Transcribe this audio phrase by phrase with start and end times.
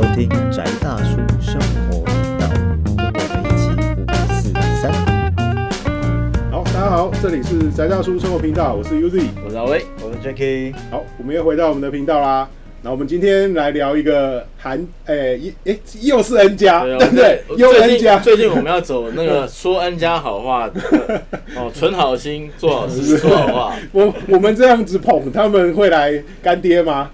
[0.00, 2.48] 收听宅大叔生活频道，
[2.96, 3.68] 跟我们一起
[4.00, 4.00] 五
[4.32, 4.90] 四三。
[6.50, 9.26] 好，大家好，这里是宅大叔生活频道，我是 Uzi。
[9.44, 12.48] 我是阿威，我是 Jacky，好，我们又回到我们的频道啦。
[12.80, 17.42] 那我们今天来聊一个韩，诶、一诶、又是 N 加，对不对？
[17.58, 20.80] 又最 N 近加，最近我们要走那个 说 N 家好话的
[21.56, 23.76] 哦，存好心，做好事， 说好话。
[23.92, 27.10] 我我们这样子捧，他们会来干爹吗？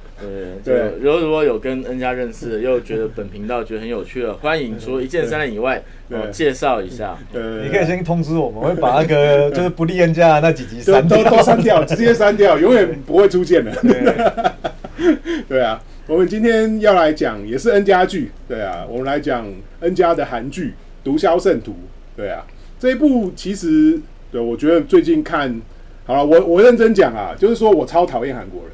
[0.66, 5.78] 对如果如果有跟 N 家认识的， 又觉得本频道觉得很有趣的，欢迎除了一键三连以外，
[6.10, 7.16] 哦对介绍一下。
[7.32, 11.16] 对，你可以先通知我们，我会把那个 就是不利恩家的那几集删都。
[11.24, 13.72] 都删掉，直接删掉，永远不会出现的。
[15.48, 19.46] 对啊，我们今天要来讲也是 N 家剧，对啊，我们来讲
[19.80, 20.68] N 家的韩剧
[21.04, 21.72] 《毒枭圣徒》，
[22.16, 22.44] 对啊，
[22.78, 24.00] 这一部其实
[24.32, 25.60] 对我觉得最近看
[26.04, 28.70] 好了，我我认真讲啊，就是说我超讨厌韩国人，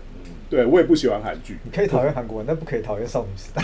[0.53, 3.63] 对我也不喜欢韩剧，你可以讨厌韩国人，但不可以讨厌少女时代。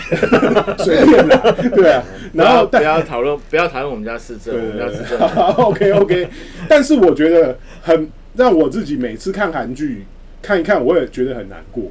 [0.83, 5.19] 随便啦，对啊， 然后不要讨论，不要讨论我们家市政，我们家市政。
[5.53, 6.27] OK OK，
[6.67, 10.03] 但是我觉得很让我自己每次看韩剧
[10.41, 11.83] 看一看，我也觉得很难过。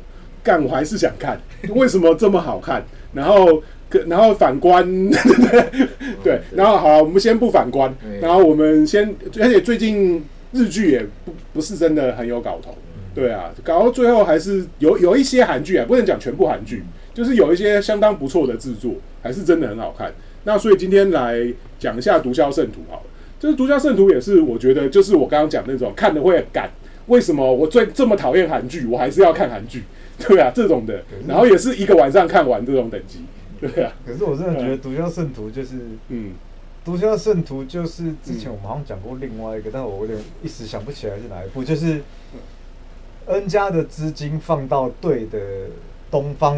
[0.43, 1.41] 但，我还是想看，
[1.77, 2.85] 为什么这么好看？
[3.13, 4.85] 然后，可然后反观，
[6.25, 12.75] 对，然后好，我们先不反观，嗯然后我们先，而且最近日剧也不不是真的很有搞头，
[13.19, 20.13] 对啊，搞到最后还是有有一些韩剧啊，不能讲全部韩剧，就是有一些相当不错的制作，还是真的很好看。
[20.45, 23.03] 那所以今天来讲一下《毒枭圣徒》好了，
[23.41, 26.71] 就是《毒枭圣徒》也是我觉得就是我刚刚讲那种看的会很干，
[27.09, 29.83] 为什么我最这么讨厌韩剧，我还是要看韩剧，
[30.19, 33.25] 对啊，这种的，然后也是一个晚上看完这种等级，
[33.61, 35.75] 对啊，可是我真的觉得《毒枭圣徒》就是
[36.09, 36.31] 《嗯，
[36.85, 42.01] 毒枭圣徒》，就是之前我们好像讲过另外一个，但我有点一时想不起来是哪一部，就是
[43.29, 45.39] N 家的资金放到对的
[46.11, 46.57] 东方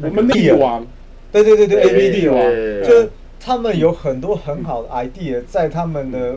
[0.00, 0.86] 我们帝王，
[1.32, 6.36] 对对对对对 A B 帝王，对就他们有很多很好的 idea 在他们的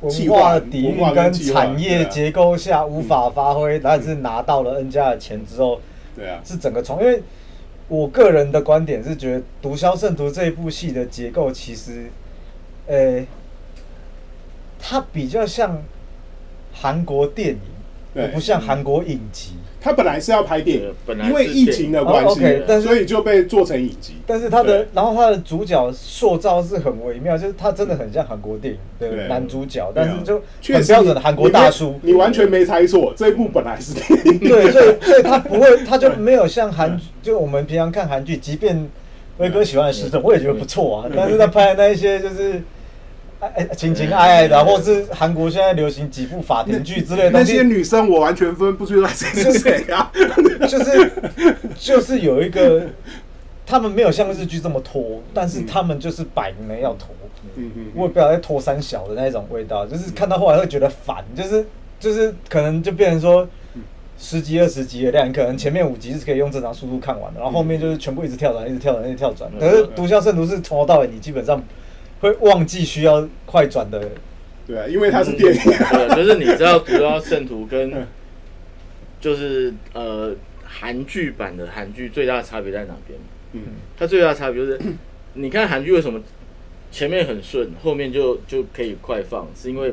[0.00, 5.80] 文化底蕴跟产业结构下无法发挥，但是拿到了 N 家的钱之后，
[6.16, 7.22] 对啊，是整个从因为
[7.88, 12.06] 我个人的观点是觉得《毒枭圣徒》这一部戏的结构其实，
[12.86, 13.24] 呃，
[14.78, 15.82] 它比较像
[16.72, 17.60] 韩国电影，
[18.14, 19.52] 对而不像韩国影集。
[19.84, 24.14] 他本来是要拍电影对，本来因为疫情的关哦系所以就被做成影集。
[24.24, 31.98] 但是他的，然后他的主角塑造是很微妙，就是他真的很像韩国电影对的男主角，但是就确实很标准的韩国大叔。
[32.02, 34.38] 你完全没猜错，这一部本来是电影。
[34.38, 38.88] 对，所以 所以他不会，他就没有像韩，就我们平常看韩剧，即便
[39.38, 41.10] 威哥喜欢的时政，我也觉得不错啊。
[41.16, 42.62] 但是他拍的那一些就是。
[43.42, 50.12] 爱爱情情爱爱的啊、或是韩国现在流行几部法庭剧之类的那东西，些女生我完全分不出来谁是谁啊！
[50.68, 51.10] 就是
[51.76, 52.86] 就是有一个，
[53.66, 57.08] 他们没有像日剧这么拖，但是他们就是摆明了要拖。
[57.56, 61.66] 嗯嗯我也不知道在拖三小的那种味道，就是看到后来会觉得烦，就是
[61.98, 63.46] 就是可能就变成说
[64.16, 69.50] 十集二十集的量，可能前面五集是可以用正常速度看完的，然后后面就是全部一直跳转，一直跳转，一直跳转。
[69.58, 71.60] 可是《毒枭圣徒》是从头到尾，你基本上
[72.22, 74.08] 会忘记需要快转的。
[74.66, 75.60] 对啊，因为它是电影。
[75.60, 78.06] 对，就是你知道《毒枭圣徒》跟嗯
[79.20, 80.34] 就是呃
[80.64, 83.18] 韩剧版的韩剧最大的差别在哪边？
[83.52, 83.60] 嗯，
[83.98, 84.80] 它最大的差别就是，
[85.34, 86.20] 你看韩剧为什么
[86.92, 89.92] 前面很顺，后面就就可以快放，是因为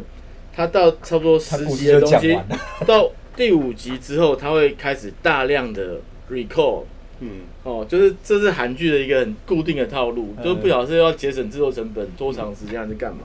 [0.56, 2.40] 它到差不多十集的东西
[2.86, 5.98] 到第五集之后，它会开始大量的
[6.32, 6.84] recall。
[7.22, 13.20] 嗯，哦，就是这是韩剧的一个很固定的套路，嗯就是不晓得是要节省制作成本多长时间还是干嘛，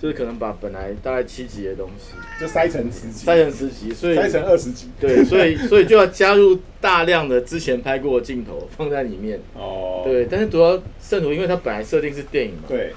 [0.00, 4.88] 就是可能把本来大概七集的东西就塞成十集，塞成十集，所以塞成二十集。
[5.00, 9.40] 对，所以所以就要加入大量的之前拍过的镜头放在里面。
[9.54, 12.92] 哦，对，但是主要圣徒，因为它本来设定是电影嘛，对，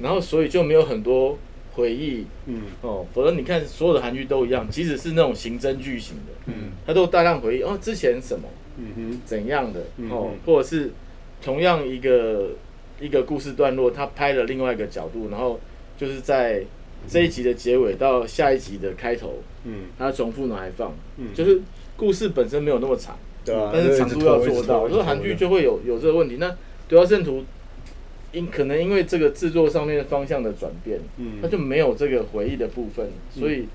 [0.00, 1.38] 然后所以就没有很多
[1.72, 8.48] 回忆嗯哦，否则你看所有的韩剧都一样，即使是那种刑侦剧型的，嗯它都大量回忆哦，之前什么
[9.24, 10.90] 怎样的嗯哦嗯，或者是
[11.42, 12.50] 同样一个
[13.00, 15.58] 一个故事段落，他拍了另外一个角度，然后
[15.96, 16.64] 就是在
[17.06, 21.28] 这一集的结尾到下一集的开头，嗯，他重复拿来放，嗯。
[21.34, 21.60] 就是
[21.96, 24.80] 故事本身没有那么长，对啊但是长度要做到。
[24.80, 26.36] 我说就一直拖韩剧就会有有这个问题。
[26.38, 26.48] 那
[26.88, 27.40] 《毒枭圣徒》
[28.32, 31.38] 因可能因为这个制作上面的方向的转变，嗯。
[31.40, 33.66] 他就没有这个回忆的部分，所以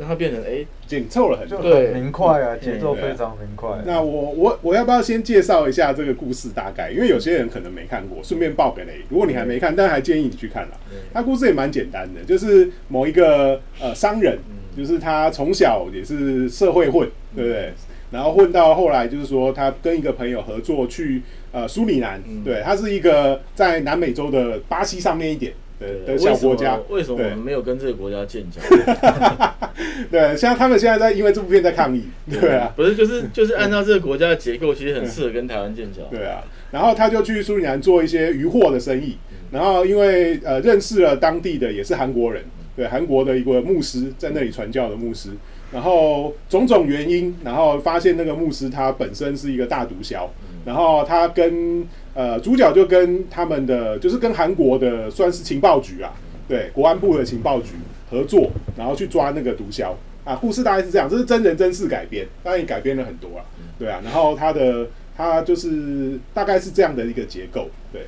[0.00, 1.60] 让它变成哎，紧凑了很多。
[1.60, 3.68] 对很明快啊，节奏非常明快。
[3.84, 6.90] 那我我我要不要先介绍一下这个故事大概？
[6.90, 9.02] 因为有些人可能没看过，顺便报给雷。
[9.10, 10.70] 如果你还没看，但还建议你去看啦。
[11.12, 14.38] 他故事也蛮简单的，就是某一个呃商人，
[14.74, 17.06] 就是他从小也是社会混，
[17.36, 17.72] 对不对？
[18.10, 28.60] 然后混到后来就是说他跟一个朋友合作去呃苏里南，嗯对，他是一个在南美洲的巴西上面一点的的小国家，为什么为什么我们没有跟这个国家建交？
[30.10, 36.02] 对，像他们现在在因为这部片在抗议，对啊，不是，就是就是按照这个国家的结构，其实很适合跟台湾建交。
[36.10, 39.16] 对啊，然后他就去苏里南做一些渔货的生意，
[39.50, 42.44] 然后因为呃认识了当地的也是韩国人，
[42.76, 45.30] 对韩国的一个牧师在那里传教的牧师，
[45.72, 50.26] 然后种种原因，然后发现那个牧师他本身是一个大毒枭，
[50.64, 56.12] 然后他跟呃主角就跟他们的就是跟韩国的算是情报局啊，
[56.48, 57.74] 对国安部的情报局
[58.10, 59.92] 合作，然后去抓那个毒枭
[60.24, 63.44] 啊，故事大概是这样，这是真人真事改编，当然也改编了很多啊，
[63.78, 68.02] 对啊，然后他的他就是大概是这样的一个结构，对，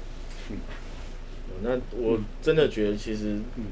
[0.50, 0.56] 嗯。
[1.64, 3.66] 那我真的觉得其实嗯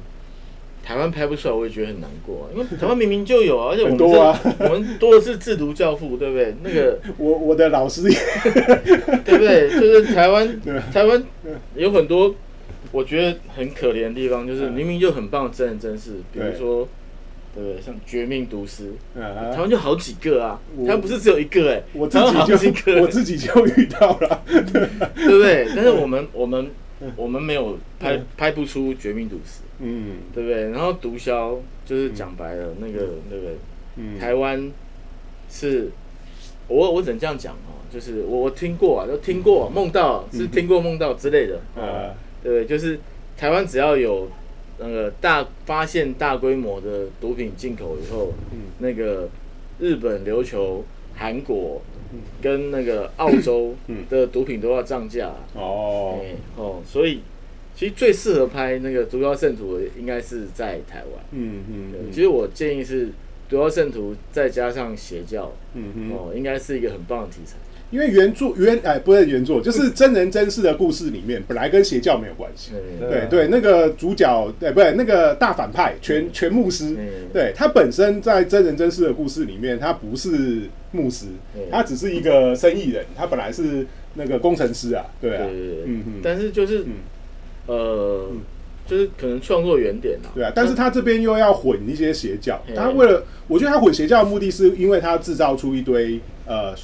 [0.91, 4.41] 台湾拍不出来，我也觉得很难过、啊，因为台湾明明就有啊， 而且我们很多啊。
[4.59, 6.53] 我们多的是制毒教父，对不对？
[6.65, 8.11] 那个 我我的老师。
[8.11, 8.19] 也
[9.25, 9.71] 对不对？
[9.71, 10.61] 就是台湾
[10.93, 11.23] 台湾
[11.77, 12.35] 有很多
[12.91, 16.89] 我觉得很可怜的地方，就是嗯明明就很棒的真人真事，比如对说
[17.55, 17.63] 对。
[17.63, 17.81] 不对？
[17.81, 19.53] 像《绝命毒师》，啊。
[19.55, 25.69] 台湾就好几个啊，我台湾不是只有一个哎、我自己就我自己就遇到了，对不对？
[25.77, 26.69] 但是我们我们
[27.17, 30.17] 我们没有拍嗯拍不出《绝命毒师》，嗯。
[30.33, 30.71] 对不对？
[30.71, 33.53] 然后毒枭就是讲白了，那个那个
[33.97, 34.71] 嗯，台湾
[35.51, 35.91] 是，
[36.69, 42.67] 我我只能这样讲哦，就是我我听过啊，都听过梦到是听过梦到之类的，呃哦，对不对？
[42.67, 43.01] 就是
[43.37, 44.29] 台湾只要有
[44.79, 48.59] 那个大发现大规模的毒品进口以后，嗯。
[48.79, 49.29] 那个
[49.79, 50.85] 日本、琉球、
[51.17, 51.83] 韩国
[52.13, 52.21] 嗯。
[52.41, 54.05] 跟那个澳洲嗯。
[54.09, 56.21] 的毒品都要涨价，哦。
[56.23, 57.21] 哎哦，所以
[57.81, 61.25] 其实最适合拍那个《毒枭圣徒》的应该是在台湾。
[61.33, 63.07] 嗯嗯其实我建议是
[63.49, 67.57] 《毒枭圣徒》再加上邪教，嗯嗯，哦，应该是一个很棒的题材。
[67.91, 72.73] 因为原著原哎不是原著，就是真人真事的故事里面本来跟邪教没有关系。
[73.01, 73.27] 对对。
[73.31, 74.93] 对，那个主角对不对？
[74.93, 81.29] 那个大反派全全牧师，嗯对他本身在真人真事的故事里面，他不是牧师，
[81.71, 83.87] 他只是一个生意人，他本来是
[84.17, 86.93] 那个工程师啊，对啊，嗯嗯，但是就是嗯
[87.67, 88.41] 呃嗯，
[88.87, 90.33] 就是可能创作原点啊。
[90.35, 92.75] 对啊，但是他这边又要混一些邪教，嘿。
[92.75, 96.75] 他为了，我觉得他混邪教的目的是因为他制造出一堆呃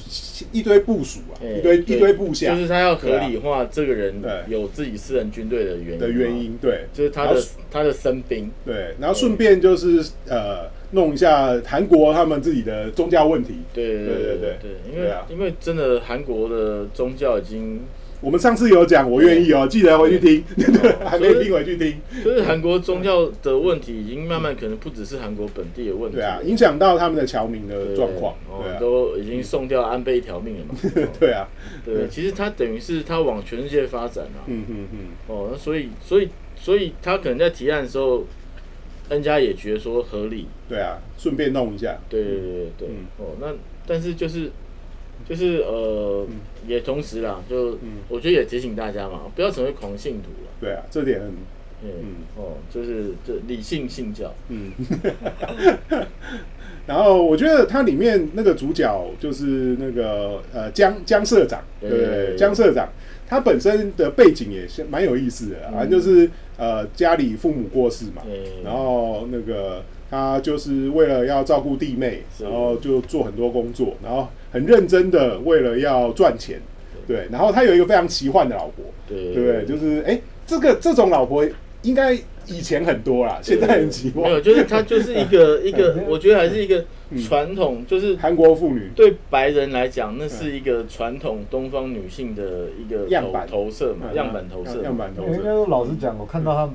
[0.51, 2.55] 一堆部署啊，哎一堆一堆部下。
[2.55, 8.49] 就是他要合理化这个人对有自己私人军队的原因的原，因，对，就是他的他的生兵。
[8.65, 13.55] 对，然后顺便就是呃弄一下韩国他们自己的宗教问题。
[13.73, 15.25] 对对对对对因为啊。
[15.29, 17.81] 因为真的韩国的宗教已经
[18.19, 21.97] 我们上次有讲，我愿意哦，记得回去听，哦 还没听回去听。
[22.23, 28.33] 就是韩国宗教的问题，已经慢慢可能不只是韩国本地的问题了，对啊，影响到他们的侨民的状况。
[28.49, 30.75] 哦对啊，都已经送掉安倍一条命了嘛。
[30.95, 31.47] 哦 对啊，
[31.85, 34.41] 对，其实他等于是他往全世界发展啊。
[34.47, 34.97] 嗯嗯嗯，
[35.27, 38.25] 哦，那所以所以所以他可能在提案的时候
[39.09, 40.47] ，N 家也觉得说合理。
[40.67, 41.95] 对啊，顺便弄一下。
[42.09, 42.87] 对对对对对。
[42.89, 43.53] 嗯哦，那
[43.85, 44.51] 但是就是
[45.27, 46.25] 就是呃，
[46.67, 50.49] 也同时啦，就、嗯我觉得也提醒大家嘛，不要成为狂信徒了。
[50.59, 51.27] 对啊，这点很
[51.83, 54.33] 嗯嗯哦，就是就理性信教。
[54.49, 54.71] 嗯。
[56.87, 62.05] 然后我觉得它里面那个主角就是那个呃江江社长，对不对？
[62.27, 62.87] 对江社长
[63.27, 76.59] 他本身的背景也是蛮有意思的啊，反正就是呃家里父母过世嘛，对然后那个他就是为了要照顾弟妹，然后就做很多工作，然后很认真的为了要赚钱，
[77.07, 79.33] 对，然后他有一个非常奇幻的老婆，对。
[79.33, 79.65] 对不对？
[79.65, 81.45] 就是哎，这个这种老婆
[81.83, 82.13] 应该
[82.47, 84.43] 以前很多啦，现在很奇没有，幻。
[84.43, 86.83] 就是他就是一个 一个，我觉得还是一个
[87.27, 93.45] 传统，就是韩国妇女，对白人来讲，那是一个传统东方女性的一个样板。
[93.47, 96.69] 投射嘛，嗯样板投射，样板投应该射，说老实讲，我看到他，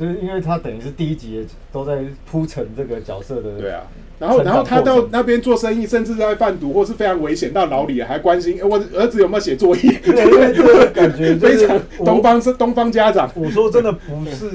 [0.00, 3.82] 就是因为他等于是第一集都在铺陈这个角色的，对啊。
[4.18, 9.92] 然后，然后他到那边做生意，甚至在贩毒或是非常危险，到牢里还关心，哎，我儿子有没有写作业？
[10.02, 14.46] 对，因为这个感觉 非常东方是东方家长，我说真的不 是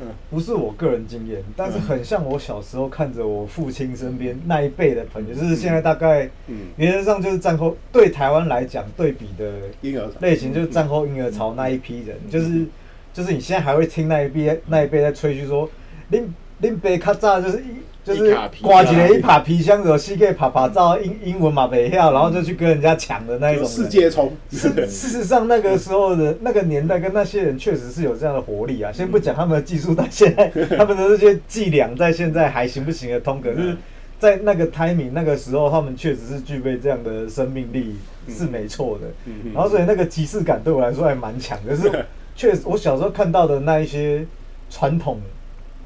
[0.00, 9.44] 嗯，不是我个人经验，但是很像我小时候看着我父亲身边那一辈的朋友，就是现在大概嗯，原则上就是战后对台湾来讲对比的
[9.82, 12.64] 婴儿类型，就是战后婴儿潮那一批人，就是
[13.12, 15.68] 就是你现在还会听那一辈那一辈在吹嘘说，
[16.10, 16.22] 恁
[16.60, 17.64] 恁爸较早就是一
[18.04, 23.64] 就是挂起来一把皮箱子，膝盖啪啪照英英文嘛北跳，然后就去跟人家抢的那一种。
[23.64, 28.90] 世界冲，事事实上，那个时候的那个年代跟那些人确实是有这样的活力啊。
[28.90, 33.40] 先不讲他们的技术，但现在 他们的这些伎俩在现在还行不行得通？
[33.40, 33.76] 可是，
[34.18, 37.94] 在那个 timing 那个时候，他们确实是具备这样的生命力，
[38.26, 39.06] 嗯是没错的。
[39.26, 42.04] 嗯然后所以那个即视感对我来说还蛮强的，可是
[42.42, 44.26] 确实我小时候看到的那一些
[44.68, 45.20] 传统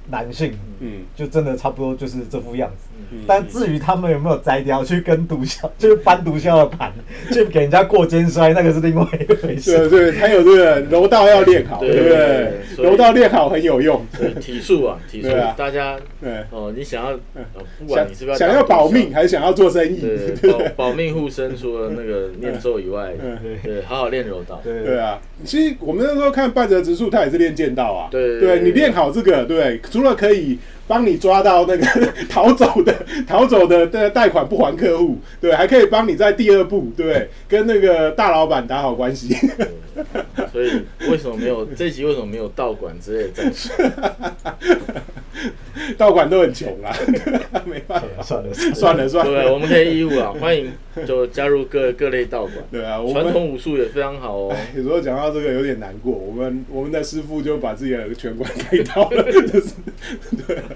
[0.09, 2.86] 男性，嗯就真的差不多就是这副样子。
[3.11, 3.19] 嗯。
[3.27, 6.93] 但至于他们有没有摘掉去跟毒枭，就是搬毒枭的盘，
[7.33, 9.89] 去给人家过肩摔，那个是另外一回对事。
[9.89, 12.85] 对对，还有这个柔道要练好，对对不对？
[12.85, 16.31] 柔道练好很有用，对体术啊，体术大家对。
[16.51, 17.13] 哦，你想要，
[17.79, 20.03] 不管你是不是想想要保命，当还是想要做生意？
[20.77, 23.39] 保保命护身，除了那个念咒以外，嗯。
[23.63, 28.09] 对，好好练柔道，对对啊，其实我们那时候看半泽直树，他也是练剑道啊。
[28.11, 31.87] 对对你练好这个，对，除了可以帮你抓到那个
[32.29, 32.95] 逃走的
[33.27, 39.35] 逃走的的贷款不还客户，对，还可以帮你在第二步，对，跟那个大老板打好关系。
[40.53, 43.71] 所以为什么没有这一集为什么没有道馆之类的战术？
[45.97, 46.95] 道馆都很穷啊，
[47.65, 50.71] 没办法，算了算了算了对，了，我们可以义务啊，欢迎
[51.07, 54.55] 就加入各各类道馆，对啊，传统武术也非常好哦。
[54.75, 59.73] 有时候讲到这个有点难过，我们我们的师傅就把自己的拳馆开刀了，就是
[60.47, 60.76] 对啊，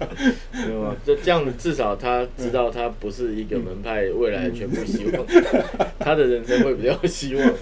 [0.52, 5.26] 没有啊，就这样子，至少他知道他不是一个门派未来全部希望，
[5.99, 7.52] 他的人生会比较希望。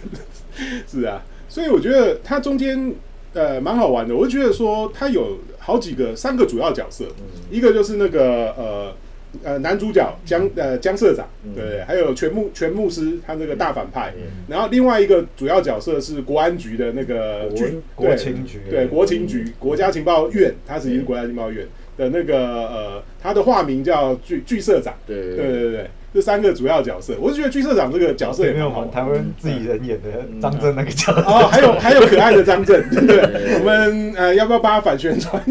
[0.87, 2.95] 是啊，所以我觉得他中间
[3.35, 4.14] 呃蛮好玩的。
[4.14, 7.04] 我就觉得说他有好几个三个主要角色，
[7.50, 8.97] 一个就是那个呃
[9.45, 11.54] 呃男主角江呃江社长，嗯。
[11.54, 11.83] 对不对？
[11.85, 14.23] 还有全牧全牧师他那个大反派，嗯。
[14.49, 18.61] 然后另外一个主要角色是国安局的那个国局国情局。
[18.71, 21.66] 对国情局国家情报院，他实际是国家情报院
[21.99, 22.38] 的那个
[22.69, 28.95] 呃他的化名叫巨巨社长，对对对对对，这三个主要角色，我是觉得巨社长这个角色也没有蛮好玩的。
[28.95, 30.09] 台湾自己人演的
[30.40, 33.59] 张震那个角色，哦，还有 还有可爱的张震，对不对？
[33.59, 35.43] 我们呃要不要帮他反宣传？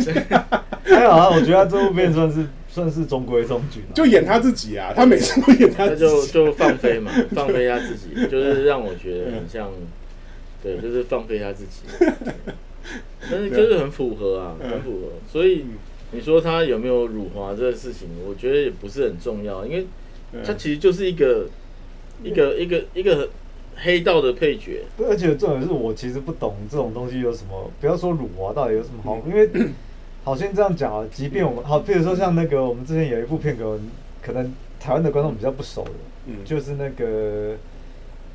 [0.84, 6.32] 还有啊，我觉得他这部片算是算是中规中矩，就演他自己啊，他每次都演他他自己。
[6.32, 9.70] 就就放飞嘛，放飞他自己，就是让我觉得很像，
[10.64, 11.82] 对，就是放飞他自己。
[13.30, 15.08] 但是就是很符合啊，嗯很符合。
[15.30, 15.66] 所以
[16.12, 19.86] 你说他有没有辱华这个事情，我觉得也不是很重要，因为
[20.46, 21.48] 他其实就是一个
[22.24, 23.30] 一个一个一个
[23.76, 24.82] 黑道的配角。
[25.00, 29.50] 而且重点是我其实不懂这种东西有什么，不要说辱华到底有什么好，因为
[30.24, 33.58] 好像这样讲啊，即便我们好，比如说像那个我们之前有一部片
[34.22, 35.92] 可能台湾的观众比较不熟的，
[36.28, 36.36] 嗯。
[36.46, 37.56] 就是那个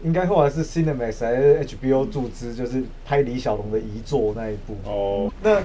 [0.02, 4.76] 应该后来是 Cinemax 还是 HBO 注资，就是拍李小龙的遗作那一部。
[4.84, 5.62] 哦，那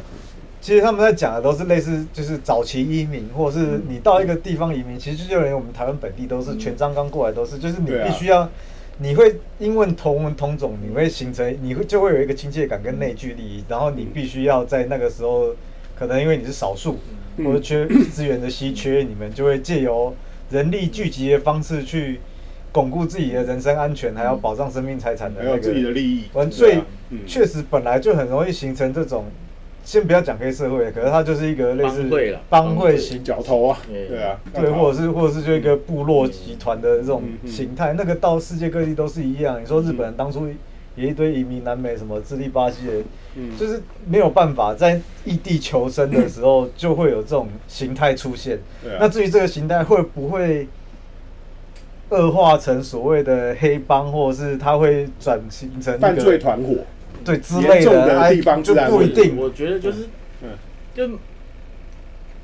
[0.68, 8.50] 其实他们在讲的都是类似，就是早期移民，或者是你到一个地方移民，其实就连我们台湾本地都是全章刚过来都是，就是你必须要，
[8.98, 15.56] 你会因为同文同种，你会形成，你会就会有一个亲切感跟内聚力，然后你必须要在那个时候，
[15.98, 16.98] 可能因为你是少数，
[17.38, 17.46] 嗯。
[17.46, 20.14] 或者缺资源的稀缺，你们就会借由
[20.50, 22.20] 人力聚集的方式去
[22.74, 26.26] 巩固自己的人身安全，还要保障生命财产的那个还有自己的利益。
[26.34, 26.86] 完，所以对啊。
[27.12, 27.20] 嗯。
[27.26, 29.24] 确实本来就很容易形成这种，
[29.88, 39.62] 先不要讲黑社会，可是它就是一个类似帮会啦帮会型，角头啊，对对啊，对，或者是或者是就一个部落集团的这种形态，那个到世界各地都是一样。
[39.62, 40.46] 你说日本人当初
[40.98, 42.94] 也一堆移民南美，什么智利、巴西的，
[43.36, 43.58] 嗯。
[43.58, 48.60] 就是没有办法在异地求生的时候，就会有这种形态出现。
[48.84, 48.98] 对啊。
[49.00, 50.68] 那至于这个形态会不会
[52.10, 56.76] 恶化成所谓的黑帮，或者是它会转型成一个犯罪团伙，
[57.26, 59.36] 对之类严重的哎地方就不一定。
[59.38, 60.08] 我觉得就是
[60.42, 60.50] 嗯，
[60.96, 61.18] 就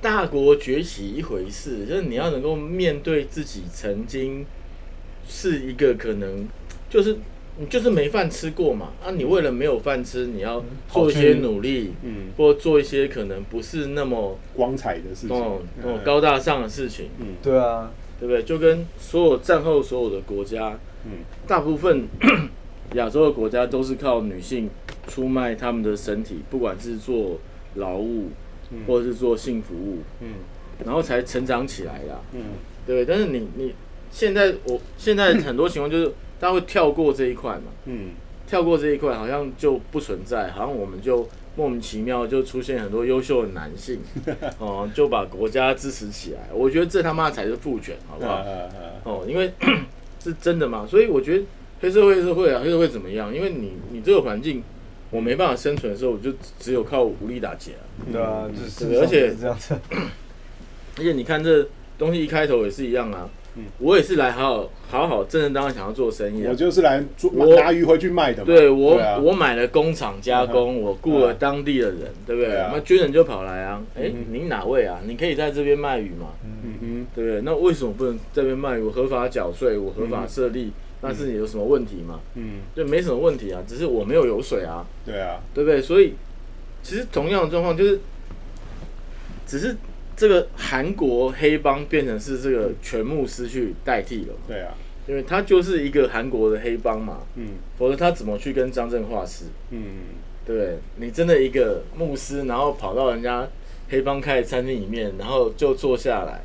[0.01, 4.45] 大国崛起一回事，就是你要能够面对自己曾经
[5.27, 6.47] 是一个可能
[6.89, 7.17] 就是
[7.57, 17.27] 你就是没饭吃过嘛，啊，你为了没有饭吃，你要做一些努力，嗯，或做一些可能不是那么光彩的事情哦，哦嗯高大上的事情，嗯。
[17.41, 18.43] 对啊，对不对？
[18.43, 21.19] 就跟所有战后所有的国家，嗯。
[21.47, 22.07] 大部分
[22.93, 24.69] 亚洲的国家都是靠女性
[25.07, 27.39] 出卖他们的身体，不管是做
[27.75, 28.29] 劳务
[28.71, 28.79] 嗯。
[28.87, 30.29] 或者是做性服务，嗯。
[30.85, 32.41] 然后才成长起来的，嗯。
[32.85, 33.05] 对？
[33.05, 33.73] 但是你你
[34.11, 36.07] 现在我现在很多情况就是
[36.39, 38.11] 大家会跳过这一块嘛，嗯。
[38.45, 43.99] 跳过这一块好像就不存在，好像我们就莫名其妙就出现很多优秀的男性，
[44.59, 46.49] 哦，就把国家支持起来。
[46.53, 48.43] 我觉得这他妈才是父权，好不好？
[49.05, 49.51] 哦，因为
[50.21, 51.43] 是真的嘛，所以我觉得
[51.83, 53.35] 黑社会是会啊，黑社会怎么样？
[53.35, 54.63] 因为你你这个环境
[55.11, 57.83] 我没办法生存的时候，我就只有靠武力打劫啊。
[58.09, 59.75] 对啊，就是而且这样子。
[60.97, 66.55] 而且你看这东西一开头也是一样啊，嗯我也是来好好好好正正当当想要做生意啊我。
[66.55, 68.45] 就是来做我拿鱼回去卖的嘛。
[68.45, 72.49] 对我，啊我买了工厂加工，我雇了当地的人，对不对？
[72.71, 75.01] 那军人就跑来啊，哎嗯，您哪位啊？
[75.05, 77.41] 你可以在这边卖鱼嘛，嗯哼，对不对？
[77.41, 78.81] 那为什么不能这边卖鱼？
[78.81, 80.71] 我合法缴税，我合法设立，
[81.03, 82.19] 但是你有什么问题吗？
[82.35, 85.81] 嗯，就没什么问题啊，只是我没有油水啊，对啊，对不对？
[85.81, 86.13] 所以
[86.81, 87.99] 其实同样的状况就是，
[89.45, 89.75] 只是
[90.15, 94.73] 这个韩国黑帮变成是这个全牧师去代替了，对啊，
[95.07, 97.49] 因为他就是一个韩国的黑帮嘛，嗯。
[97.77, 99.45] 否则他怎么去跟张震画师？
[99.71, 99.81] 嗯，
[100.45, 100.77] 对不对？
[100.97, 103.45] 你真的一个牧师，然后跑到人家
[103.89, 106.41] 黑帮开的餐厅里面，然后就坐下来，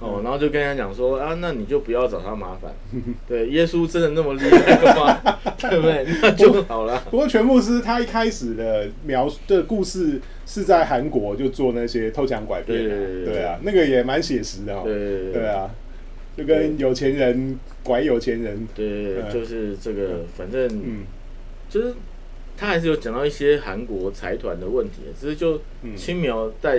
[0.00, 2.72] 哦，嗯然后就跟他讲说啊，那你就不要找他麻烦。
[3.26, 5.40] 对，耶稣真的那么厉害吗？
[5.58, 6.06] 对不对？
[6.22, 7.02] 那就好了。
[7.10, 14.82] 不过全牧师他一开始的描述的故事是在韩国就做那些偷抢拐骗、啊，对对对对对啊，那个也蛮写实的哦。
[14.84, 15.70] 对对对对啊，
[16.36, 21.04] 就跟有钱人拐有钱人，对，嗯就是这个，反正嗯
[21.68, 21.94] 就是
[22.56, 26.78] 他还是有讲到一些韩国财团的问题，只是就嗯轻描淡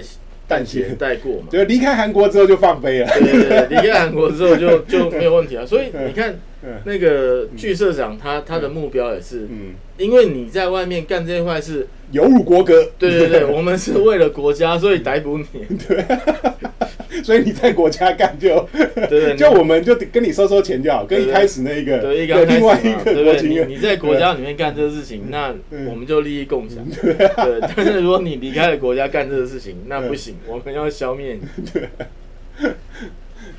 [0.50, 1.48] 淡写带过嘛。
[1.50, 3.08] 就离开韩国之后就放飞了。
[3.14, 5.66] 对对对， 离开韩国之后就 就没有问题了。
[5.66, 12.90] 所以你看嗯那个剧社长他他的目标也是，嗯，因为你在外面干这些坏事，有辱国格。
[12.98, 15.46] 对对对， 我们是为了国家，所以逮捕你。
[15.88, 16.04] 对
[17.22, 22.94] 所以你在国家干就，对对，就我们就跟你收收钱就好，跟一开始那个对一个另外一？
[23.04, 26.78] 个国情你你在国家里面干这个事情，那嗯我们就利益共享。
[26.90, 27.14] 对，
[27.76, 31.42] 但是如果你离开了国家干这个事情，那不行，我们要消灭你。
[31.74, 32.74] 对啊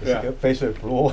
[0.06, 1.12] 是个肥水不落。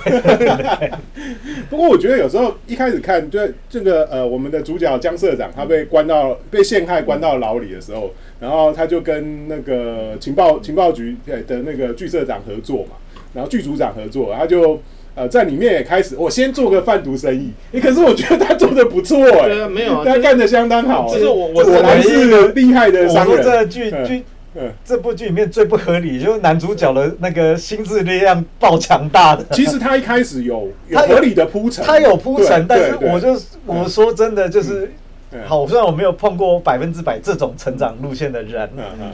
[1.70, 3.39] 不过我觉得有时候一开始看，就
[3.70, 12.91] 这个呃，我们的主角江社长他被关到被陷害关到牢里的时候，然后他就跟那个情报情报局呃的那个剧社长合作嘛，
[13.34, 14.79] 然后剧组长合作，他就
[15.15, 23.36] 呃在里面也开始我先做个贩毒生意，诶可是我觉得他做的不错哎、对啊，没有啊，他干的相当好、就是我我果然是厉害的我商人。
[23.36, 24.24] 说这个剧嗯剧
[24.59, 29.45] 嗯，这部剧里面最不合理，就是男主角的那个心智力量爆强大的。
[29.55, 34.91] 其实他一开始有有他有合理的铺陈，他有铺陈，但是我就我说真的就是，
[35.31, 35.39] 嗯。
[35.45, 38.69] 好，虽然我没有碰过百分之百这种成长路线的人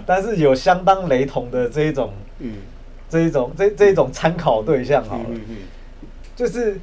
[0.05, 2.53] 但是有相当雷同的这一种嗯。
[3.09, 5.25] 这一种这这一种参考对象好了。
[5.29, 5.55] 嗯，嗯
[6.35, 6.79] 就是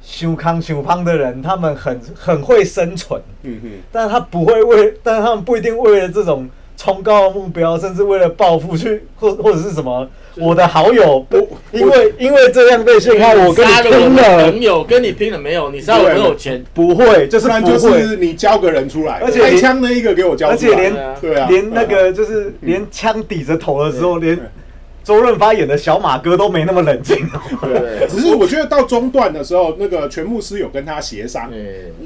[0.00, 3.70] 修康修胖的人，他们很很会生存，嗯嗯。
[3.90, 11.36] 但是他不会为，但是他们不一定为了这种冲高的目标，甚至为了报复去，或或者是什么，我的好友不
[11.72, 14.44] 因为因为这样被陷害，我跟你拼的了。
[14.44, 15.72] 朋，友，跟你拼了没有？
[15.72, 18.00] 你杀我很有钱，不会，就是不就会。
[18.00, 24.44] 是你交个人出来，而且连开枪那一个给我交出来，而且连对啊，连那个就是连枪抵着头的时候，连对
[25.04, 27.16] 周润发演的小马哥都没那么冷静。
[27.62, 31.50] 对只是我觉得到中段的时候，那个全牧师有跟他协商。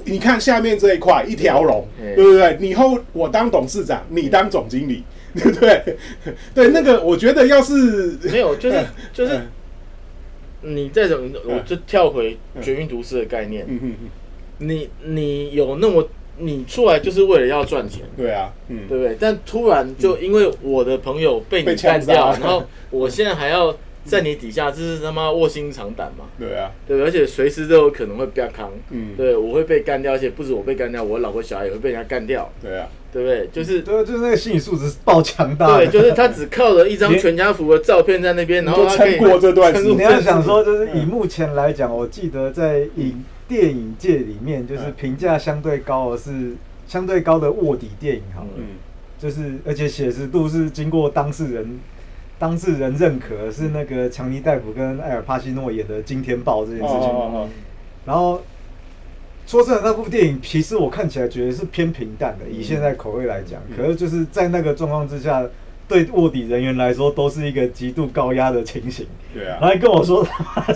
[0.05, 2.57] 你看下面这一块一条龙，嗯对不对？
[2.61, 5.02] 以后我当董事长，你当总经理，
[5.35, 5.96] 对不对？
[6.55, 8.78] 对，那个我觉得要是没有，就是
[9.12, 9.33] 就是
[10.62, 13.66] 嗯你这种，我就跳回绝命毒师的概念，
[14.59, 19.16] 你你有那么你出来就是为了要赚钱，对啊，嗯，对不对？
[19.21, 26.25] 但突然就因为我的朋友被被你干掉，然后 我现在还要在你底下，这是他妈卧薪尝胆嘛？
[26.38, 27.01] 对啊，对？
[27.03, 33.49] 而且随时都有可能会被康，嗯，对我会被干掉，而且不止我被干掉，我老婆小孩也会被人家干掉，对啊，对不对？
[33.53, 35.77] 就是对，就是那个心理素质爆强大。
[35.77, 44.95] 对，就是他只靠了一张全家福的照片在那边，然后他可以就撑过这段时间你要想说，就是以目前来讲，我记得在影电影界里面，就是嗯。
[44.97, 46.55] 评价相对高的是
[46.88, 48.65] 相对高的卧底电影，好了，嗯。
[49.19, 51.79] 就是而且写实度是经过当事人
[52.38, 57.11] 当事人认可，是那个强尼戴普跟艾尔帕西诺演的《惊天豹》这件事情。
[57.11, 57.49] 哦哦哦。
[58.07, 58.41] 然后
[59.47, 63.77] 说真的，那部电影其实我看起来觉得是偏平淡的，以现在口味来讲，嗯。
[63.77, 65.47] 可是就是在那个状况之下。
[65.88, 69.07] 对卧底人员来说，都是一个极度高压的情形。
[69.35, 70.27] 对啊然后跟我说，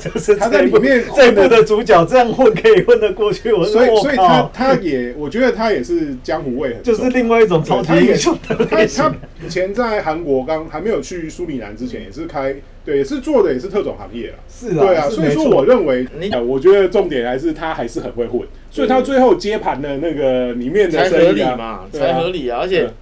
[0.02, 9.14] 就是他在里面这一部的主角这样混可以混得过去，所以所以他，他也，我觉得他也是江湖味很重，就是另外一种超级他也英雄的他类型他。
[9.44, 14.36] 以前在韩国刚还没有去苏里南之前，也是开对，也是做的也是特种行业啦。
[14.48, 18.40] 是啊，对啊，所以说我认为，呃我觉得重点还是他还是很会混，
[18.70, 22.60] 所以他最后接盘的那个里面的才合生意啊理嘛，才合理啊！
[22.62, 22.94] 而且嗯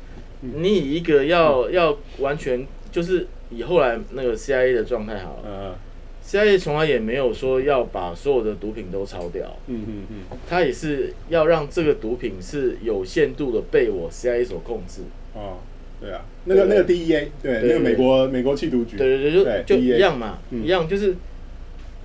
[0.56, 5.42] 你以一个要要完全就是以后来那个 CIA 的状态好了。
[5.46, 5.74] 嗯
[6.24, 15.02] ，，CIA 从来也没有说要把所有的毒品都抄掉，嗯嗯嗯，它也是要让这个毒品是有限度的被我 CIA 所控制。
[15.34, 15.58] 哦，
[16.00, 20.64] 对啊，那个那个 DEA，对，对那个美国美国缉毒局，对对对，就就一样嘛，嗯。
[20.64, 21.14] 一样就是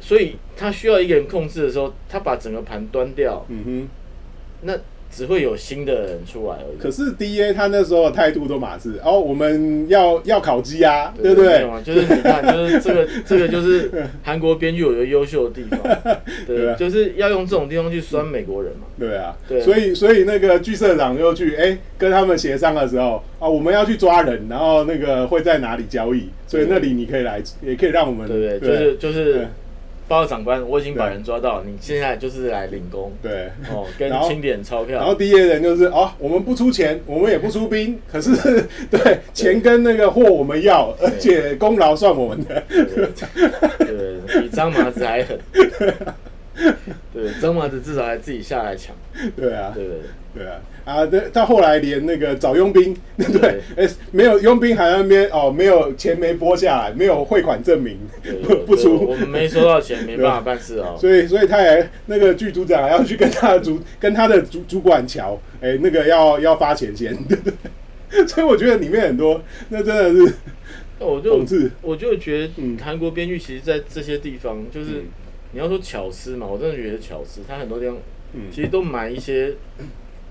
[0.02, 3.90] 所以他需要一个人控制的时候，他把整个盘端掉，嗯哼。
[4.62, 4.74] 那
[5.12, 6.78] 只会有新的人出来而已。
[6.82, 13.92] 可是 D A 他那时候的态度都马是哦，我们要要烤鸡啊，对不对就是你看，就是这个 这个就是
[14.24, 15.80] 韩国编剧有一个优秀的地方，
[16.46, 18.88] 对，对啊就是要用这种地方去酸美国人嘛。
[19.00, 28.70] 对啊，对所以所以那个剧社长又去哎、跟他们协商的时候啊，我们要去抓人，然后那个会在哪里交易，所以那里你可以来，也可以让我们对不对？
[28.70, 29.48] 就是就是对，
[30.10, 33.46] 报告长官，我已经把人抓到，你现在就是来领功对。
[33.72, 35.28] 哦， 跟清点钞票然后票。
[35.28, 38.32] D A 人就是哦，我们不出钱，我们也不出兵，可是
[38.90, 42.64] 对 钱跟那个货我们要，而且功劳算我们的。
[42.68, 43.08] 对
[43.78, 45.40] 对，比张麻子还狠。
[47.14, 48.96] 对，张麻子至少还自己下来抢。
[49.36, 49.94] 对啊，对对
[50.36, 50.46] 对。
[50.46, 57.98] 啊，啊，对，到后来连那个找佣兵，对对，哎、没有佣兵还在那边哦，没有钱没拨下来，没有汇款证明，
[58.44, 60.96] 不不出，我们没收到钱，没办法办事哦。
[61.00, 67.54] 所以所以他还那个剧组长还要去跟他的主跟他的主主管瞧，哎、那个要要发钱先， 对对
[68.12, 70.34] 对，所以我觉得里面很多那真的是
[71.00, 71.46] 我就
[71.82, 75.04] 我就觉得嗯韩国编剧其实，在这些地方，就是嗯
[75.52, 77.98] 你要说巧思嘛，我真的觉得巧思，他很多地方
[78.34, 79.56] 嗯，其实都埋一些，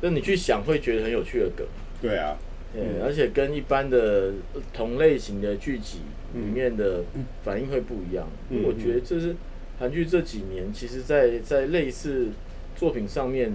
[0.01, 1.67] 就你去想会觉得很有趣的梗。
[2.01, 2.39] 对啊，
[2.73, 3.03] 对，嗯。
[3.05, 4.33] 而且跟一般的
[4.73, 5.99] 同类型的剧集
[6.35, 7.03] 里嗯面的
[7.43, 8.29] 反应会不一样。
[8.51, 9.35] 嗯我觉得这是
[9.79, 12.29] 韩剧这几年，其实在在类似
[12.77, 13.53] 作品上面，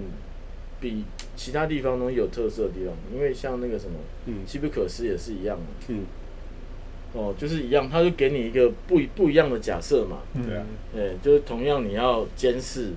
[0.80, 2.94] 比其他地方东西有特色的地方。
[3.14, 3.96] 因为像那个什么
[4.26, 6.04] 嗯《机不可失》也是一样的，嗯，
[7.14, 10.18] 哦，就是一样，他就给你一个不一不一样的假设嘛。
[10.34, 12.90] 嗯对啊对，就是同样你要监视。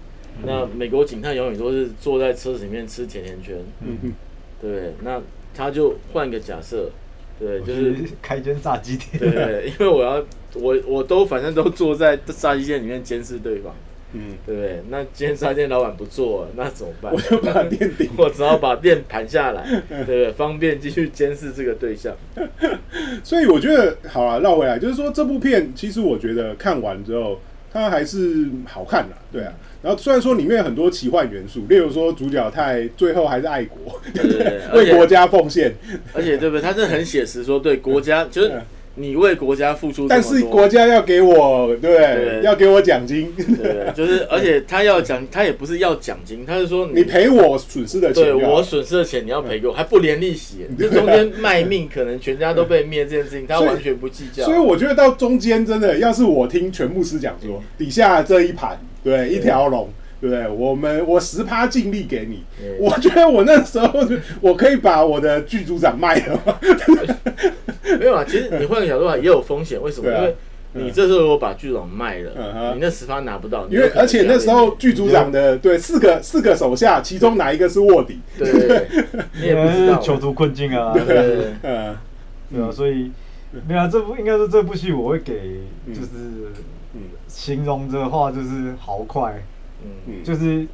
[0.46, 4.14] 那美国警探永远都是坐在车子里面吃甜甜圈，嗯嗯
[4.62, 4.94] 对？
[5.02, 5.20] 那
[5.56, 6.92] 他就换个假设，
[7.40, 13.74] 对，就是开间炸鸡店，对，因为我要我我都反正都坐在炸鸡店里面监视对方，
[14.18, 14.82] 嗯，对不对？
[14.90, 17.14] 那今天炸鸡店老板不做了， 那怎么办？
[17.14, 20.32] 我就把店顶 我只好把店盘下来，对不对？
[20.32, 22.16] 方便继续监视这个对象。
[23.24, 27.40] 所以我觉得好了，绕回来就是说，这部片其实我觉得看完之后，
[27.72, 29.54] 它还是好看的，对啊。
[29.84, 35.74] 然后虽然说里面有很多奇幻元素，例如说主角太最后还是爱国，对对对，为国家奉献，
[36.14, 36.62] 而且对不对？
[36.62, 38.60] 他是很写实说，对国家就是
[38.98, 54.44] 你为国家付出但是国家要给我，对要给我奖金，对对，就是而且他要奖，他也不是要奖金，他是说你赔我损失的钱对我损失的钱你要赔给我，还不连利息，这中间卖命可能全家都被灭这件事情，他完全不计较。
[54.44, 59.88] 所以我觉得到中间真的，要是我听全牧师讲说，底下这一盘，对，一条龙。
[60.20, 60.48] 对不对？
[60.48, 62.44] 我们我十趴尽力给你，
[62.80, 66.58] 我觉得我那时候就我可以把我的剧组长卖了嘛。
[68.00, 69.82] 没有啊，其实你换个角度啊，也有风险。
[69.82, 70.10] 为什么？
[70.12, 70.36] 啊因为
[70.74, 73.66] 你这时候如果把剧长卖了，嗯你那十趴拿不到。
[73.70, 78.20] 因为而且那时候剧组长的对四个四个手下，其中哪一个是卧底？
[78.38, 78.88] 对对对，
[79.40, 80.00] 你也不知道。
[80.00, 81.96] 囚徒困境啊，对对对嗯
[82.54, 83.12] 对啊，所以
[83.68, 86.10] 没有啊这部应该说这部戏我会给嗯就是
[86.94, 89.42] 嗯形容的话就是豪快，
[89.84, 90.68] 嗯，嗯，就是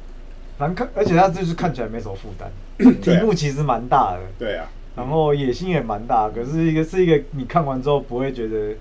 [0.56, 2.50] 反正看，而且它就是看起来没什么负担，
[3.00, 8.74] 题目其实蛮大的，对啊，然后野心也蛮大，可是一个是一个你看完之后不会觉得，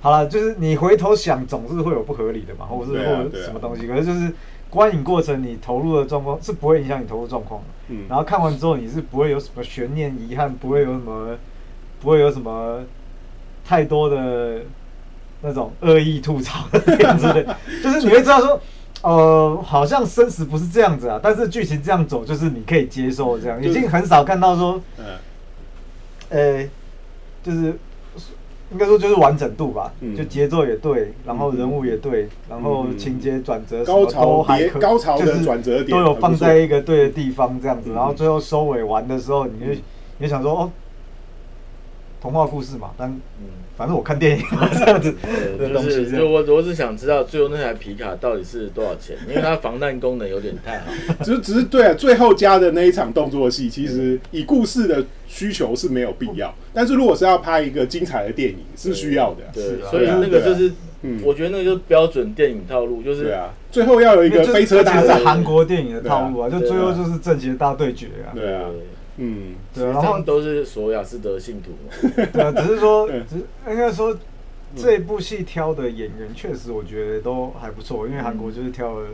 [0.00, 4.32] 好了，就是你回头想总是会有不合理的嘛，或者是或者什么东西，可是就是
[4.70, 8.04] 观影过程你投入的状况是不会影响你投入状况的，嗯。
[8.08, 11.36] 然后看完之后你是不会有什么悬念、遗憾，不会有什么，
[12.00, 12.84] 不会有什么
[13.64, 14.60] 太多的
[15.42, 17.44] 那种恶意吐槽的点之类，
[17.82, 18.60] 就是你会知道说。
[19.02, 25.04] 呃，好像生死不是这样子啊，但是剧情这样走，就是你可以接受这样，已经很少看到说，嗯。
[26.30, 26.68] 呃，
[27.42, 27.78] 就是
[28.70, 30.16] 应该说就是完整度吧，嗯。
[30.16, 37.94] 就节奏也对，然后人物也对，然后嗯情节转折什高么都潮叠还可，高潮的就是转折点都有放在一个对的地方这样子，嗯。
[37.94, 39.82] 然后最后收尾完的时候，你就嗯。
[40.20, 40.70] 你就想说哦，
[42.20, 43.08] 童话故事嘛，但
[43.40, 45.14] 嗯反正我看电影嘛 这样子
[45.56, 46.24] 就东西是。
[46.24, 50.86] 我我只想知道最后那台皮卡到底是多少钱，因为它防弹功能有点太好。
[51.22, 59.42] 只是只是对啊，最后加的那一场动作戏，其实以故事的需求是没有必要，但是如果是要拍一个精彩的电影，是需要的。
[59.54, 65.20] 对是，啊所以那个就是嗯，我觉得那个就是标准电影套路，就是对啊，最后要有一个飞车大战。
[65.24, 68.34] 韩国电影的套路啊，就最后就是正邪大对决啊。
[68.34, 68.64] 对啊，
[69.18, 72.12] 嗯，对啊，然后都是索亚斯德信徒嘛。
[72.32, 74.16] 对啊，只是说， 只是应该说
[74.74, 79.08] 这部戏挑的演员确实我觉得都还不错，因为韩国就是挑了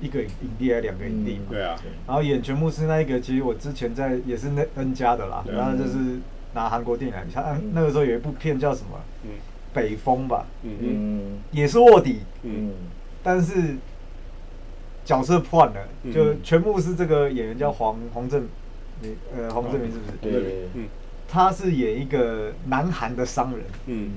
[0.00, 1.44] 一个影帝还是两个影帝嘛。
[1.50, 6.18] 对啊，然后演全部是那一个，其实我之前在也是那 N 家的啦，然后就是
[6.54, 9.00] 拿韩国电影来，他那个时候有一部片叫什么？
[9.24, 9.30] 嗯
[9.74, 11.38] 《北风》吧，嗯嗯。
[11.50, 12.72] 也是卧底，嗯嗯，
[13.22, 13.76] 但是
[15.04, 16.12] 角色换了，嗯。
[16.12, 18.48] 就全部是这个演员叫黄黄正，
[19.02, 20.12] 你呃黄志明是不是？
[20.20, 20.68] 对。
[20.74, 20.86] 嗯。
[21.28, 24.10] 他是演一个南韩的商人，嗯。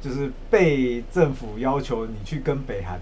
[0.00, 3.00] 就是被政府要求你去跟北韩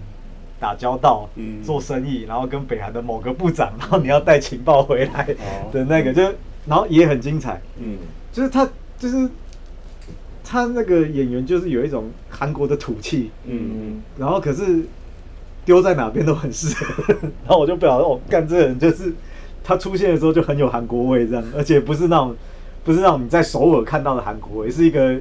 [0.59, 1.61] 打交道、嗯。
[1.63, 5.69] 做生意，然后跟北韩的某个部长，然后你要带情报回来哦。
[5.71, 6.23] 的那个，就
[6.65, 7.97] 然后也很精彩，嗯。
[8.31, 9.29] 就是他就是
[10.43, 14.01] 他那个演员就是有一种韩国的土气，嗯。
[14.17, 14.83] 然后可是
[15.65, 17.13] 丢在哪边都很适合，
[17.45, 19.13] 然后我就不晓得哦，干这个人就是
[19.63, 22.35] 他出现的时候就很有韩国味这样，而且不是那种
[22.83, 25.17] 不是那种你在首尔看到的韩国味，是一个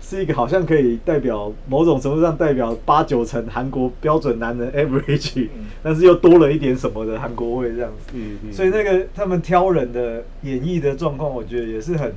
[0.00, 5.48] 是一个好像可以代表某种程度上代表八九成韩国标准男人 average，、
[5.82, 8.12] 但是又多了一点什么的韩国味这样子。
[8.14, 12.12] 嗯嗯，所以那个他们挑人的演绎的状况，我觉得也是很，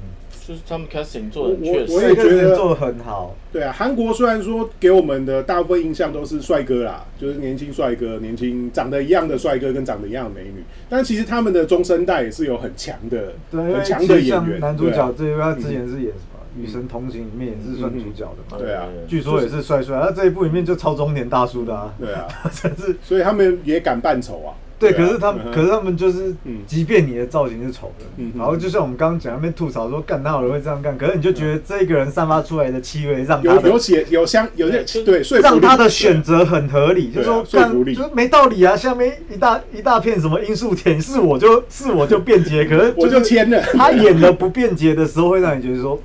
[0.48, 3.36] 就是他们 casting 做的我确实，我也觉得做的很好。
[3.52, 14.60] 对啊，韩国虽然说给我们的大部分印象都是帅哥啦，就是年轻帅哥、年轻长得一样的帅哥跟长得一样的美女，但其实他们的中生代也是有很强的、对，很强的演员。
[14.60, 20.00] 男主角这一位，他之前是演什么《与神同行》里面也是算主角的嘛，对啊据说也是帅帅。
[20.00, 22.96] 那这一部里面就超中年大叔的啊，对啊， 真是。
[23.04, 24.54] 所以他们也敢扮丑啊。
[24.80, 28.06] 对，啊可是他们，可是他们就是嗯，即便你的造型是丑的
[28.38, 30.98] 然后就像我们刚刚讲那边吐槽说，干他有人会这样干？
[30.98, 38.76] 可是你就觉得这个人散发出来的气味，让他的有有写有相有点对让他的选择很合理，就对啊说干就是没道理啊！
[38.76, 43.62] 下面一大一大片什么因素田，是我就是我就便捷，可是 我就是签了。
[43.74, 46.02] 他演的不便捷的时候，会让你觉得说，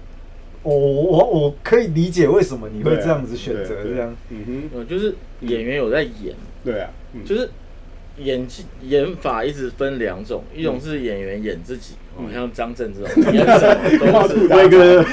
[0.63, 4.15] 我我我可以理解为什么你会这样子选择这样。
[4.31, 7.49] 嗯哼，就是演员有在演，哼，对啊，嗯就是
[8.19, 14.29] 演技演法一直分两种，一种是演员演自己，哦，嗯像张震这种演什么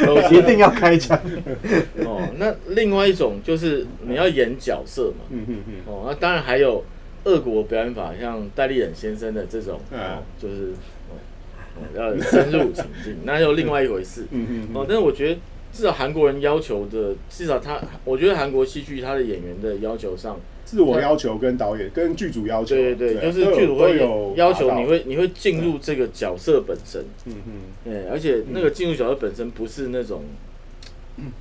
[0.06, 1.20] 都 是一定要开枪，
[2.06, 2.28] 哦。
[2.38, 6.84] 那另外一种就是你要演角色嘛，嗯嗯嗯，哦，那当然还有
[7.24, 10.74] 俄国表演法，像戴立忍先生的这种，嗯哦，就是
[11.10, 11.18] 哦
[11.78, 14.26] 哦要深入情境，那又另外一回事。
[14.32, 15.40] 嗯嗯哦，但是我觉得
[15.74, 20.40] 至少韩国人要求的，至少他，我觉得韩国戏剧他的演员的要求上，
[20.72, 27.54] 自我要求跟导演跟剧组要求，对对就是剧组会有要求你会你会进入这个角色本身，嗯嗯
[27.84, 30.24] 对，而且那个进入角色本身不是那种，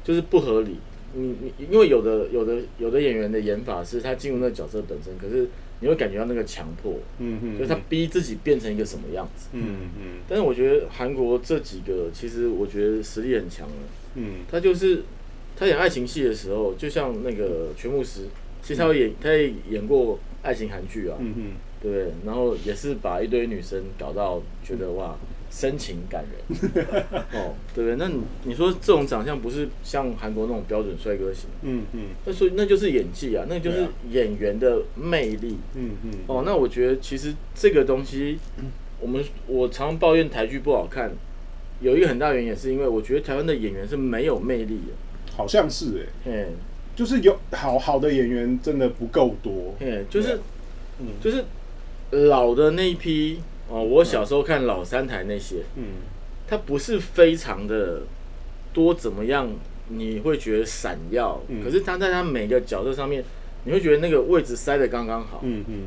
[0.02, 0.78] 就是不合理。
[1.14, 9.50] 你你因为有的有的有的演员的演法是他进入那个角色本身，可是你会感觉到那个强迫，嗯嗯，就是他逼自己变成一个什么样子。
[9.52, 13.74] 嗯嗯但是我觉得韩国这几个其实我觉得实力很强了。
[14.16, 15.04] 嗯他就是
[15.56, 18.22] 他演爱情戏的时候，就像那个全牧师，
[18.62, 21.44] 其实他有演，他也演过爱情韩剧啊，嗯嗯
[21.82, 22.12] 对不对？
[22.26, 25.16] 然后也是把一堆女生搞到觉得哇
[25.50, 26.60] 深情感人，
[27.32, 27.96] 哦，对不对？
[27.96, 35.56] 那你你说这种长相不是像韩国那种标准帅哥型，嗯嗯那所以那就是演技啊，那就是演员的魅力。
[35.74, 38.38] 嗯嗯，哦，那我觉得其实这个东西，
[39.00, 41.10] 我们我常抱怨台剧不好看，
[41.80, 44.92] 有一个很大原因也是因为我觉得台湾的演员是没有魅力的。
[45.36, 46.46] 好像是哎，嘿，
[47.00, 50.38] 就是有好好的演员真的不够多，嗯，就是
[51.18, 51.42] 就是
[52.10, 55.82] 老的那一批哦，我小时候看老三台那些，嗯。
[56.46, 58.02] 他不是非常的
[58.74, 59.48] 多怎么样，
[59.88, 61.64] 你会觉得闪耀，嗯。
[61.64, 63.24] 可是他在他每个角色上面，
[63.64, 65.40] 你会觉得那个位置塞的刚刚好。
[65.42, 65.84] 嗯嗯。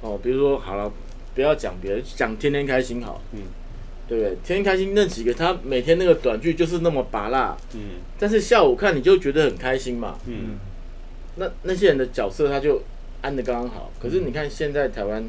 [0.00, 0.90] 哦，比如说好了，
[1.34, 3.40] 不要讲别的，讲天天开心好，嗯
[4.06, 4.36] 对不对？
[4.44, 7.80] 天天开心那几个，他每天那个短剧就是那么拔辣，嗯。
[8.18, 10.18] 但是下午看你就觉得很开心嘛。
[10.26, 10.58] 嗯。
[11.36, 12.82] 那那些人的角色他就
[13.22, 15.24] 安的刚刚好，可是你看现在台湾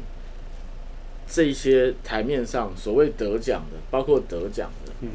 [1.26, 5.08] 这一些台面上所谓得奖的，包括得奖的，嗯。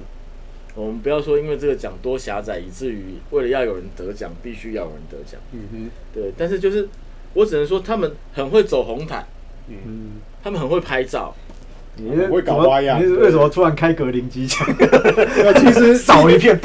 [0.73, 5.89] 我们不要说因为这个奖多狭窄，以至于为了要有人得奖，必须要有人得奖，嗯哼。
[6.13, 6.31] 对。
[6.37, 6.87] 但是就是
[7.33, 9.27] 我只能说他们很会走红毯，
[9.67, 11.35] 嗯，嗯，他们很会拍照，
[11.97, 14.65] 你很会搞怎么花样你是为什么突然开格林机枪？
[15.57, 16.59] 其实 少一片，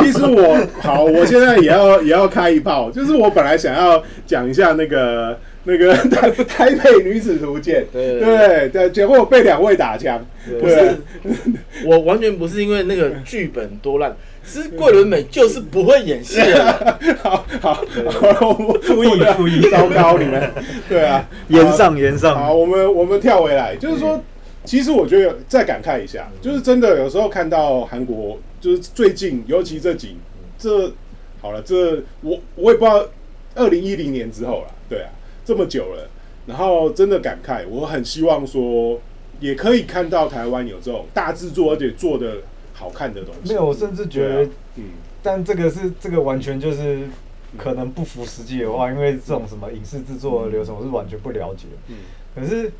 [0.00, 10.18] 其实我好，我现在也要也要开一炮，就是我本来想要讲一下那个那个 台台北女子图鉴，对对对，结果被两位打枪，
[10.60, 10.96] 不是，
[11.84, 16.98] 我完全不是因为那个剧本多烂，是桂纶镁就是不会演戏啊。
[17.22, 17.84] 好好，
[18.58, 20.50] 我复议复议糟糕你们，
[20.88, 24.22] 对啊，言上言好，我们我们跳回来，就是说，
[24.64, 30.16] 其实我觉得再感慨一下，就是真的有时候看到韩国，就是最近，尤其这几
[30.58, 30.90] 这
[31.40, 33.06] 好了，这我我也不知道，
[33.54, 35.10] 二零一零年之后了，对啊，
[35.44, 36.08] 这么久了，
[36.46, 38.98] 然后真的感慨，我很希望说，
[39.40, 42.38] 也可以看到台湾有这种大制作，而且做的
[42.72, 43.50] 好看的东西。
[43.50, 44.84] 没有，我甚至觉得啊，嗯
[45.22, 47.00] 但这个是这个完全就是
[47.58, 51.66] 可能不符实际的话，因为这种什么影视制作的流程我是完全不了解。
[51.88, 51.96] 嗯
[52.34, 52.72] 可是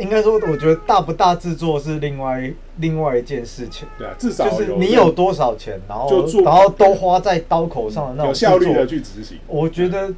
[0.00, 3.86] 应该说，我觉得大不大制作是另外另外一件事情。
[3.98, 9.38] 对啊，至少就是你有多少钱，然后就然后都花在刀口上的那种有效率的去执行。
[9.46, 10.12] 我觉得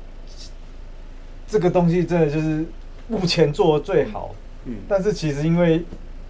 [1.47, 2.65] 这个东西真的就是
[3.09, 4.35] 目前做的最好，
[4.67, 5.83] 嗯，但是其实因为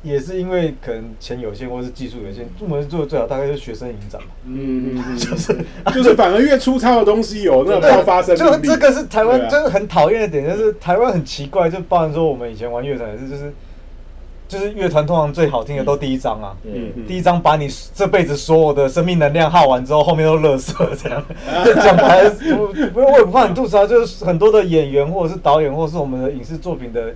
[0.03, 4.29] 也是因为可能钱有限或是技术有限，目前做的最好大概就是学生营长嘛。
[4.47, 5.57] 嗯嗯嗯，就是
[5.95, 8.57] 就是反而越粗糙的东西有那个爆发生就。
[8.59, 13.53] 这个是台湾就是很讨厌的点，就是台湾很奇怪，就包含说我们以前玩乐团也是，就是
[14.49, 16.57] 就是乐团通常最好听的都第一章啊。
[16.65, 21.23] 嗯嗯第一章把你这辈子所有的生命能量耗完之后，后面都乐色这样。
[21.85, 27.15] 讲白了，我不我也不怕你吐槽，就是很多的演员或者是导演或者是我们的影视作品的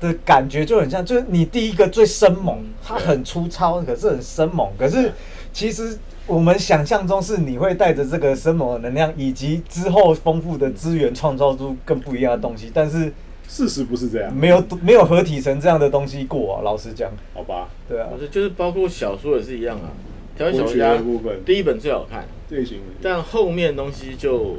[0.00, 5.12] 的感觉就很像，就是你第一个最生猛，它很粗糙，可是很生猛，可是
[5.52, 5.98] 其实。
[6.28, 12.70] 我们想象中是你会带着这个生猛的能量，以及之后丰富的资源，创造出更不一样的东西。
[12.74, 13.10] 但是
[13.48, 16.60] 事实不是这样，没有没有合体成这样的东西过啊！
[16.62, 17.70] 老实讲，好吧？
[17.88, 19.88] 对啊就是包括小说也是一样啊。
[20.36, 24.58] 台湾小说家的部分第一本最好看，类型，但后面的东西就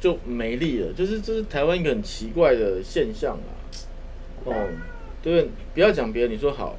[0.00, 3.63] 就没力了，就是这是台湾一个很奇怪的现象啊。
[4.44, 4.54] 哦，
[5.22, 6.76] 对，不要讲别的，你说好。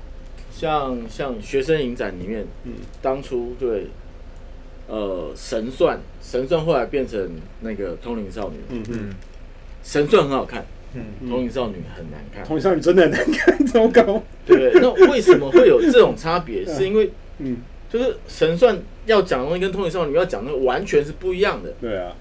[0.58, 2.76] 像像学生影展里面，嗯。
[3.02, 3.88] 当初对，
[4.88, 9.10] 呃，神算神算后来变成那个通灵少女，嗯嗯，
[9.84, 14.24] 神算很好看，嗯，通灵少女很难看，通灵少女真的很难看，糟糕。
[14.46, 14.72] 对？
[14.76, 16.64] 那为什么会有这种差别？
[16.74, 17.58] 是因为嗯，
[17.90, 21.74] 就是神算要讲的东西跟通灵少女要讲的完全是不一样的。
[21.82, 22.16] 对啊，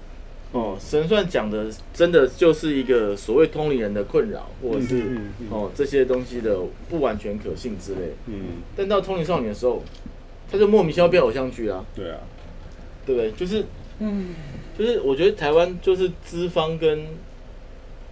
[0.51, 6.57] 哦，神算讲的真的就是一个所谓通灵人的困扰，或者是、嗯嗯嗯哦这些东西的
[6.89, 8.13] 不完全可信之类。
[8.27, 9.83] 嗯，但到通灵少女的时候，
[10.49, 12.19] 他就莫名其妙变偶像剧啦，对啊，
[13.05, 13.31] 对不对？
[13.33, 13.65] 就是，
[13.99, 14.33] 嗯，
[14.79, 17.05] 就是我觉得台湾就是资方跟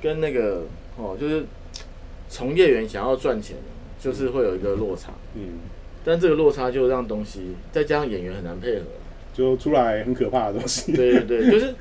[0.01, 0.63] 跟那个
[0.97, 1.45] 哦，就是
[2.27, 3.55] 从业员想要赚钱，
[3.97, 5.59] 就是会有一个落差，嗯，
[6.03, 8.85] 但这个落差就让东西再加上演员很难配合。
[9.33, 10.91] 就出来很可怕的东西。
[10.91, 11.73] 对对对，就是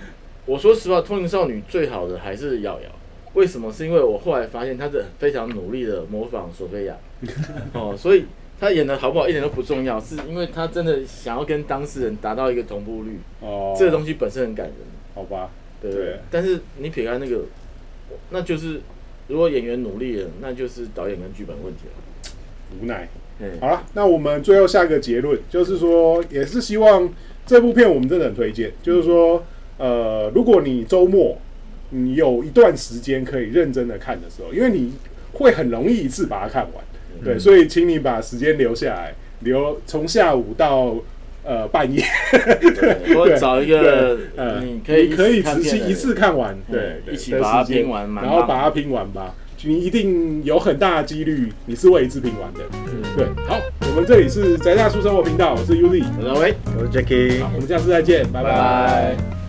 [0.47, 2.89] 我说实话，《通灵少女》最好的还是瑶瑶。
[3.35, 3.73] 为什么？
[3.73, 6.97] 是因为我后来发现她是非常努力的模仿索菲亚，
[7.73, 8.27] 哦，所以
[8.61, 14.75] 她演的好不好一点都不重要，是因为她真的想要跟当事人达到一个同步率，哦，这个东西本身很感人，
[15.15, 15.51] 好吧，
[15.81, 16.19] 对对？
[16.31, 17.43] 但是你撇开那个，
[18.31, 18.81] 那就是
[19.29, 22.83] 如果演员努力了，那就是导演跟剧本问题了。
[22.83, 23.09] 无奈。
[23.41, 27.09] 嗯好了，那我们最后下一个结论就是说，也是希望
[27.47, 29.43] 这部片我们真的很推荐，就是说，
[29.79, 31.39] 呃，如果你周末
[31.91, 34.93] 你有一段时间可以认真的看的时候，因为你
[35.33, 36.85] 会很容易一次把它看完，
[37.25, 40.95] 对，所以请你把时间留下来，留从下午到
[41.45, 46.73] 呃半夜，对找一个呃，你可以可以一起看片的仔细一次看完，嗯
[47.07, 49.35] 对，一起把它拼完蛮然后把它拼完吧。
[49.65, 52.61] 你一定有很大的几率你是会一次拼完的。
[53.17, 56.55] 对，好，我们这里是宅大叔生活频道，我是 Uzi，我认为。
[56.77, 59.42] 我是 Jacky，好，我们下次再见，拜拜拜拜。